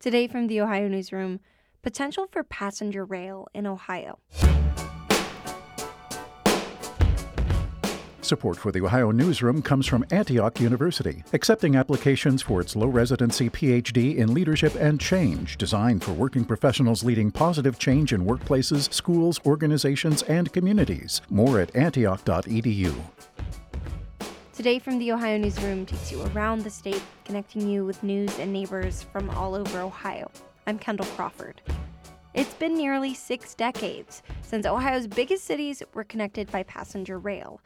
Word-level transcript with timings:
Today 0.00 0.28
from 0.28 0.46
the 0.46 0.62
Ohio 0.62 0.88
Newsroom 0.88 1.40
potential 1.82 2.26
for 2.32 2.42
passenger 2.42 3.04
rail 3.04 3.46
in 3.52 3.66
Ohio. 3.66 4.18
Support 8.22 8.56
for 8.56 8.72
the 8.72 8.80
Ohio 8.80 9.10
Newsroom 9.10 9.60
comes 9.60 9.86
from 9.86 10.06
Antioch 10.10 10.58
University, 10.58 11.22
accepting 11.34 11.76
applications 11.76 12.40
for 12.40 12.62
its 12.62 12.74
low 12.74 12.86
residency 12.86 13.50
PhD 13.50 14.16
in 14.16 14.32
leadership 14.32 14.74
and 14.76 14.98
change, 14.98 15.58
designed 15.58 16.02
for 16.02 16.12
working 16.12 16.46
professionals 16.46 17.04
leading 17.04 17.30
positive 17.30 17.78
change 17.78 18.14
in 18.14 18.24
workplaces, 18.24 18.90
schools, 18.94 19.38
organizations, 19.44 20.22
and 20.22 20.50
communities. 20.50 21.20
More 21.28 21.60
at 21.60 21.76
antioch.edu. 21.76 22.94
Today 24.60 24.78
from 24.78 24.98
the 24.98 25.10
Ohio 25.10 25.38
Newsroom 25.38 25.86
takes 25.86 26.12
you 26.12 26.22
around 26.22 26.60
the 26.60 26.68
state, 26.68 27.00
connecting 27.24 27.66
you 27.66 27.86
with 27.86 28.02
news 28.02 28.38
and 28.38 28.52
neighbors 28.52 29.02
from 29.04 29.30
all 29.30 29.54
over 29.54 29.80
Ohio. 29.80 30.30
I'm 30.66 30.78
Kendall 30.78 31.06
Crawford. 31.16 31.62
It's 32.34 32.52
been 32.52 32.74
nearly 32.74 33.14
six 33.14 33.54
decades 33.54 34.22
since 34.42 34.66
Ohio's 34.66 35.06
biggest 35.06 35.44
cities 35.44 35.82
were 35.94 36.04
connected 36.04 36.52
by 36.52 36.64
passenger 36.64 37.18
rail. 37.18 37.62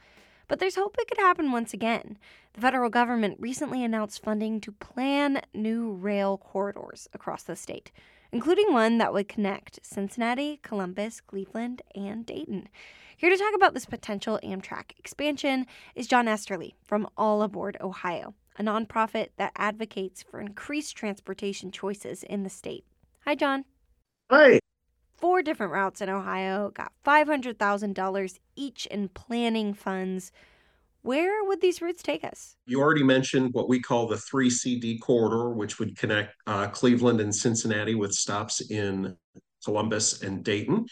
But 0.48 0.58
there's 0.58 0.76
hope 0.76 0.96
it 0.98 1.08
could 1.08 1.18
happen 1.18 1.52
once 1.52 1.72
again. 1.72 2.18
The 2.52 2.60
federal 2.60 2.90
government 2.90 3.38
recently 3.40 3.82
announced 3.82 4.22
funding 4.22 4.60
to 4.60 4.72
plan 4.72 5.42
new 5.52 5.92
rail 5.92 6.38
corridors 6.38 7.08
across 7.12 7.42
the 7.42 7.56
state, 7.56 7.90
including 8.32 8.72
one 8.72 8.98
that 8.98 9.12
would 9.12 9.28
connect 9.28 9.80
Cincinnati, 9.82 10.60
Columbus, 10.62 11.20
Cleveland, 11.20 11.82
and 11.94 12.26
Dayton. 12.26 12.68
Here 13.16 13.30
to 13.30 13.36
talk 13.36 13.54
about 13.54 13.74
this 13.74 13.86
potential 13.86 14.40
Amtrak 14.42 14.98
expansion 14.98 15.66
is 15.94 16.06
John 16.06 16.26
Esterly 16.26 16.74
from 16.84 17.08
All 17.16 17.42
Aboard 17.42 17.76
Ohio, 17.80 18.34
a 18.58 18.62
nonprofit 18.62 19.28
that 19.36 19.52
advocates 19.56 20.22
for 20.22 20.40
increased 20.40 20.96
transportation 20.96 21.70
choices 21.70 22.22
in 22.22 22.42
the 22.42 22.50
state. 22.50 22.84
Hi, 23.24 23.34
John. 23.34 23.64
Hi. 24.30 24.58
Four 25.16 25.42
different 25.42 25.72
routes 25.72 26.00
in 26.00 26.08
Ohio 26.08 26.70
got 26.70 26.92
$500,000 27.06 28.38
each 28.56 28.86
in 28.86 29.08
planning 29.08 29.74
funds. 29.74 30.32
Where 31.02 31.44
would 31.44 31.60
these 31.60 31.82
routes 31.82 32.02
take 32.02 32.24
us? 32.24 32.56
You 32.66 32.80
already 32.80 33.02
mentioned 33.02 33.50
what 33.52 33.68
we 33.68 33.80
call 33.80 34.08
the 34.08 34.16
3CD 34.16 35.00
corridor, 35.00 35.50
which 35.50 35.78
would 35.78 35.96
connect 35.96 36.34
uh, 36.46 36.68
Cleveland 36.68 37.20
and 37.20 37.34
Cincinnati 37.34 37.94
with 37.94 38.12
stops 38.12 38.60
in 38.70 39.16
Columbus 39.64 40.22
and 40.22 40.42
Dayton. 40.42 40.86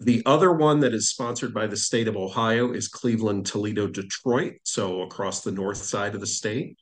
The 0.00 0.22
other 0.24 0.52
one 0.52 0.80
that 0.80 0.94
is 0.94 1.10
sponsored 1.10 1.52
by 1.52 1.66
the 1.66 1.76
state 1.76 2.08
of 2.08 2.16
Ohio 2.16 2.72
is 2.72 2.88
Cleveland, 2.88 3.44
Toledo, 3.44 3.86
Detroit, 3.86 4.54
so 4.62 5.02
across 5.02 5.42
the 5.42 5.52
north 5.52 5.76
side 5.76 6.14
of 6.14 6.22
the 6.22 6.26
state. 6.26 6.78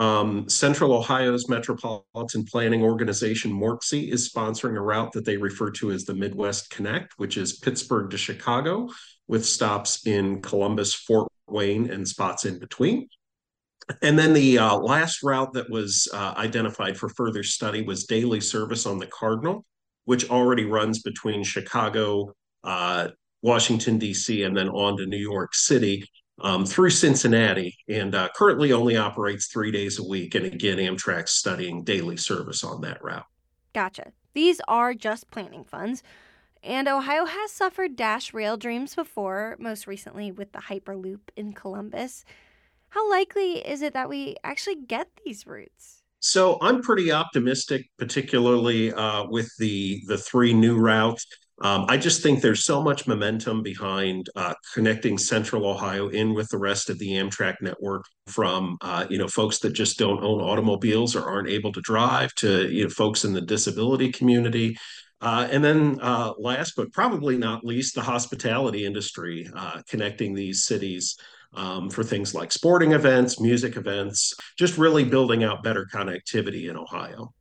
Um, 0.00 0.48
Central 0.48 0.94
Ohio's 0.94 1.50
Metropolitan 1.50 2.46
Planning 2.46 2.82
Organization, 2.82 3.52
MORPC, 3.52 4.10
is 4.10 4.32
sponsoring 4.32 4.78
a 4.78 4.80
route 4.80 5.12
that 5.12 5.26
they 5.26 5.36
refer 5.36 5.70
to 5.72 5.92
as 5.92 6.06
the 6.06 6.14
Midwest 6.14 6.70
Connect, 6.70 7.12
which 7.18 7.36
is 7.36 7.58
Pittsburgh 7.58 8.10
to 8.10 8.16
Chicago, 8.16 8.88
with 9.28 9.44
stops 9.44 10.06
in 10.06 10.40
Columbus, 10.40 10.94
Fort 10.94 11.28
Wayne, 11.48 11.90
and 11.90 12.08
spots 12.08 12.46
in 12.46 12.58
between. 12.58 13.08
And 14.00 14.18
then 14.18 14.32
the 14.32 14.56
uh, 14.56 14.76
last 14.78 15.22
route 15.22 15.52
that 15.52 15.68
was 15.68 16.08
uh, 16.14 16.32
identified 16.34 16.96
for 16.96 17.10
further 17.10 17.42
study 17.42 17.82
was 17.82 18.04
daily 18.04 18.40
service 18.40 18.86
on 18.86 18.98
the 18.98 19.06
Cardinal, 19.06 19.66
which 20.06 20.30
already 20.30 20.64
runs 20.64 21.02
between 21.02 21.44
Chicago, 21.44 22.32
uh, 22.64 23.08
Washington, 23.42 23.98
D.C., 23.98 24.44
and 24.44 24.56
then 24.56 24.70
on 24.70 24.96
to 24.96 25.04
New 25.04 25.18
York 25.18 25.54
City 25.54 26.06
um, 26.42 26.64
through 26.64 26.90
Cincinnati, 26.90 27.76
and 27.88 28.14
uh, 28.14 28.28
currently 28.34 28.72
only 28.72 28.96
operates 28.96 29.46
three 29.46 29.70
days 29.70 29.98
a 29.98 30.06
week. 30.06 30.34
And 30.34 30.46
again, 30.46 30.78
Amtrak's 30.78 31.32
studying 31.32 31.84
daily 31.84 32.16
service 32.16 32.64
on 32.64 32.80
that 32.82 33.02
route. 33.02 33.26
Gotcha. 33.72 34.12
These 34.34 34.60
are 34.68 34.94
just 34.94 35.30
planning 35.30 35.64
funds. 35.64 36.02
And 36.62 36.88
Ohio 36.88 37.24
has 37.24 37.50
suffered 37.50 37.96
Dash 37.96 38.34
Rail 38.34 38.56
dreams 38.56 38.94
before, 38.94 39.56
most 39.58 39.86
recently 39.86 40.30
with 40.30 40.52
the 40.52 40.58
Hyperloop 40.58 41.20
in 41.36 41.52
Columbus. 41.52 42.24
How 42.90 43.08
likely 43.08 43.66
is 43.66 43.82
it 43.82 43.94
that 43.94 44.08
we 44.08 44.36
actually 44.44 44.76
get 44.76 45.08
these 45.24 45.46
routes? 45.46 46.02
So 46.20 46.58
I'm 46.60 46.82
pretty 46.82 47.12
optimistic, 47.12 47.88
particularly 47.96 48.92
uh, 48.92 49.24
with 49.28 49.50
the 49.58 50.02
the 50.06 50.18
three 50.18 50.52
new 50.52 50.76
routes. 50.76 51.26
Um, 51.62 51.84
I 51.88 51.98
just 51.98 52.22
think 52.22 52.40
there's 52.40 52.64
so 52.64 52.80
much 52.80 53.06
momentum 53.06 53.62
behind 53.62 54.30
uh, 54.34 54.54
connecting 54.72 55.18
Central 55.18 55.66
Ohio 55.66 56.08
in 56.08 56.32
with 56.32 56.48
the 56.48 56.58
rest 56.58 56.88
of 56.88 56.98
the 56.98 57.10
Amtrak 57.10 57.56
network, 57.60 58.06
from 58.26 58.78
uh, 58.80 59.06
you 59.10 59.18
know 59.18 59.28
folks 59.28 59.58
that 59.58 59.72
just 59.72 59.98
don't 59.98 60.22
own 60.22 60.40
automobiles 60.40 61.14
or 61.14 61.28
aren't 61.28 61.48
able 61.48 61.72
to 61.72 61.80
drive 61.82 62.32
to 62.36 62.68
you 62.72 62.84
know 62.84 62.90
folks 62.90 63.24
in 63.24 63.32
the 63.32 63.40
disability 63.40 64.10
community. 64.10 64.76
Uh, 65.20 65.46
and 65.50 65.62
then 65.62 65.98
uh, 66.00 66.32
last 66.38 66.74
but 66.76 66.90
probably 66.92 67.36
not 67.36 67.62
least, 67.62 67.94
the 67.94 68.00
hospitality 68.00 68.86
industry, 68.86 69.46
uh, 69.54 69.82
connecting 69.86 70.34
these 70.34 70.64
cities 70.64 71.18
um, 71.52 71.90
for 71.90 72.02
things 72.02 72.34
like 72.34 72.52
sporting 72.52 72.92
events, 72.92 73.38
music 73.38 73.76
events, 73.76 74.32
just 74.56 74.78
really 74.78 75.04
building 75.04 75.44
out 75.44 75.62
better 75.62 75.86
connectivity 75.92 76.70
in 76.70 76.76
Ohio. 76.76 77.34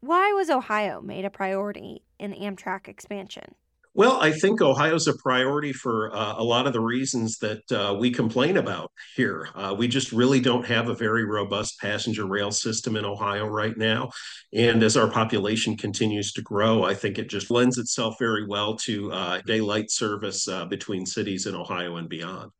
Why 0.00 0.32
was 0.32 0.48
Ohio 0.48 1.02
made 1.02 1.26
a 1.26 1.30
priority 1.30 2.02
in 2.18 2.32
Amtrak 2.32 2.88
expansion? 2.88 3.54
Well, 3.96 4.20
I 4.20 4.30
think 4.30 4.60
Ohio's 4.60 5.06
a 5.06 5.16
priority 5.16 5.72
for 5.72 6.14
uh, 6.14 6.34
a 6.36 6.44
lot 6.44 6.66
of 6.66 6.74
the 6.74 6.80
reasons 6.80 7.38
that 7.38 7.72
uh, 7.72 7.96
we 7.98 8.10
complain 8.10 8.58
about 8.58 8.92
here. 9.14 9.48
Uh, 9.54 9.74
we 9.76 9.88
just 9.88 10.12
really 10.12 10.38
don't 10.38 10.66
have 10.66 10.90
a 10.90 10.94
very 10.94 11.24
robust 11.24 11.80
passenger 11.80 12.26
rail 12.26 12.50
system 12.50 12.96
in 12.96 13.06
Ohio 13.06 13.46
right 13.46 13.74
now. 13.78 14.10
And 14.52 14.82
as 14.82 14.98
our 14.98 15.08
population 15.08 15.78
continues 15.78 16.34
to 16.34 16.42
grow, 16.42 16.84
I 16.84 16.92
think 16.92 17.18
it 17.18 17.30
just 17.30 17.50
lends 17.50 17.78
itself 17.78 18.16
very 18.18 18.46
well 18.46 18.76
to 18.84 19.10
uh, 19.12 19.40
daylight 19.46 19.90
service 19.90 20.46
uh, 20.46 20.66
between 20.66 21.06
cities 21.06 21.46
in 21.46 21.54
Ohio 21.54 21.96
and 21.96 22.06
beyond. 22.06 22.50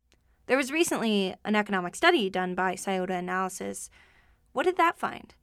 There 0.47 0.57
was 0.57 0.71
recently 0.71 1.35
an 1.45 1.55
economic 1.55 1.95
study 1.95 2.31
done 2.31 2.55
by 2.55 2.73
Scioto 2.73 3.13
Analysis. 3.13 3.91
What 4.53 4.63
did 4.63 4.77
that 4.77 4.97
find? 4.97 5.35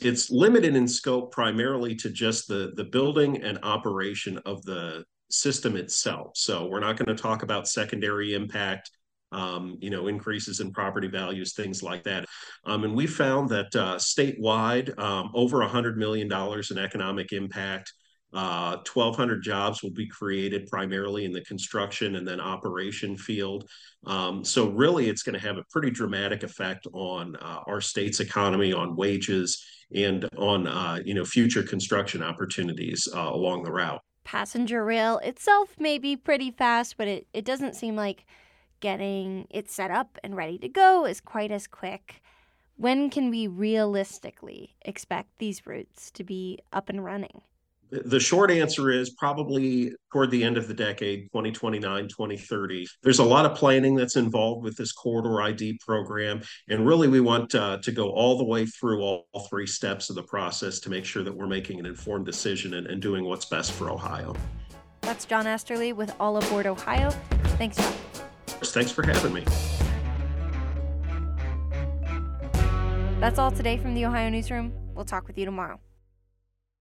It's 0.00 0.30
limited 0.30 0.76
in 0.76 0.86
scope 0.86 1.32
primarily 1.32 1.94
to 1.96 2.10
just 2.10 2.48
the, 2.48 2.72
the 2.76 2.84
building 2.84 3.42
and 3.42 3.58
operation 3.62 4.38
of 4.44 4.62
the 4.64 5.04
system 5.30 5.76
itself. 5.76 6.32
So 6.34 6.66
we're 6.66 6.80
not 6.80 6.96
going 6.96 7.14
to 7.14 7.20
talk 7.20 7.42
about 7.42 7.68
secondary 7.68 8.34
impact, 8.34 8.90
um, 9.32 9.76
you 9.80 9.90
know, 9.90 10.06
increases 10.06 10.60
in 10.60 10.72
property 10.72 11.08
values, 11.08 11.54
things 11.54 11.82
like 11.82 12.04
that. 12.04 12.24
Um, 12.64 12.84
and 12.84 12.94
we 12.94 13.06
found 13.06 13.48
that 13.50 13.74
uh, 13.74 13.96
statewide, 13.96 14.98
um, 14.98 15.30
over 15.34 15.58
$100 15.58 15.96
million 15.96 16.30
in 16.32 16.78
economic 16.78 17.32
impact. 17.32 17.92
Uh, 18.32 18.76
1,200 18.92 19.42
jobs 19.42 19.82
will 19.82 19.92
be 19.92 20.06
created 20.06 20.66
primarily 20.66 21.24
in 21.24 21.32
the 21.32 21.40
construction 21.42 22.16
and 22.16 22.28
then 22.28 22.40
operation 22.40 23.16
field. 23.16 23.68
Um, 24.06 24.44
so 24.44 24.68
really, 24.68 25.08
it's 25.08 25.22
going 25.22 25.38
to 25.38 25.46
have 25.46 25.56
a 25.56 25.64
pretty 25.70 25.90
dramatic 25.90 26.42
effect 26.42 26.86
on 26.92 27.36
uh, 27.36 27.60
our 27.66 27.80
state's 27.80 28.20
economy, 28.20 28.72
on 28.72 28.96
wages, 28.96 29.64
and 29.94 30.28
on 30.36 30.66
uh, 30.66 30.98
you 31.04 31.14
know 31.14 31.24
future 31.24 31.62
construction 31.62 32.22
opportunities 32.22 33.08
uh, 33.14 33.30
along 33.32 33.62
the 33.62 33.72
route. 33.72 34.02
Passenger 34.24 34.84
rail 34.84 35.18
itself 35.18 35.70
may 35.78 35.96
be 35.96 36.14
pretty 36.14 36.50
fast, 36.50 36.98
but 36.98 37.08
it, 37.08 37.26
it 37.32 37.46
doesn't 37.46 37.74
seem 37.74 37.96
like 37.96 38.26
getting 38.80 39.46
it 39.50 39.70
set 39.70 39.90
up 39.90 40.18
and 40.22 40.36
ready 40.36 40.58
to 40.58 40.68
go 40.68 41.06
is 41.06 41.20
quite 41.20 41.50
as 41.50 41.66
quick. 41.66 42.22
When 42.76 43.10
can 43.10 43.30
we 43.30 43.46
realistically 43.46 44.76
expect 44.82 45.30
these 45.38 45.66
routes 45.66 46.10
to 46.12 46.22
be 46.22 46.58
up 46.72 46.88
and 46.88 47.04
running? 47.04 47.40
The 47.90 48.20
short 48.20 48.50
answer 48.50 48.90
is 48.90 49.10
probably 49.10 49.94
toward 50.12 50.30
the 50.30 50.44
end 50.44 50.58
of 50.58 50.68
the 50.68 50.74
decade, 50.74 51.22
2029, 51.32 52.08
2030. 52.08 52.86
There's 53.02 53.18
a 53.18 53.24
lot 53.24 53.46
of 53.46 53.56
planning 53.56 53.94
that's 53.94 54.16
involved 54.16 54.62
with 54.62 54.76
this 54.76 54.92
corridor 54.92 55.40
ID 55.40 55.78
program. 55.84 56.42
And 56.68 56.86
really, 56.86 57.08
we 57.08 57.20
want 57.20 57.54
uh, 57.54 57.78
to 57.78 57.92
go 57.92 58.10
all 58.10 58.36
the 58.36 58.44
way 58.44 58.66
through 58.66 59.00
all, 59.00 59.26
all, 59.32 59.46
three 59.48 59.66
steps 59.66 60.10
of 60.10 60.16
the 60.16 60.22
process 60.22 60.80
to 60.80 60.90
make 60.90 61.06
sure 61.06 61.22
that 61.22 61.34
we're 61.34 61.46
making 61.46 61.78
an 61.78 61.86
informed 61.86 62.26
decision 62.26 62.74
and, 62.74 62.86
and 62.86 63.00
doing 63.00 63.24
what's 63.24 63.46
best 63.46 63.72
for 63.72 63.90
Ohio. 63.90 64.34
That's 65.00 65.24
John 65.24 65.46
Esterly 65.46 65.94
with 65.94 66.14
All 66.20 66.36
Aboard 66.36 66.66
Ohio. 66.66 67.10
Thanks, 67.56 67.78
John. 67.78 67.94
Thanks 68.46 68.92
for 68.92 69.06
having 69.06 69.32
me. 69.32 69.44
That's 73.20 73.38
all 73.38 73.50
today 73.50 73.78
from 73.78 73.94
the 73.94 74.04
Ohio 74.04 74.28
Newsroom. 74.28 74.72
We'll 74.94 75.06
talk 75.06 75.26
with 75.26 75.38
you 75.38 75.44
tomorrow. 75.44 75.80